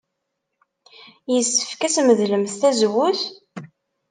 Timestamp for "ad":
1.85-1.91